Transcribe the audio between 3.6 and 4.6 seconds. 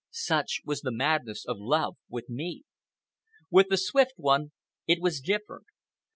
the Swift One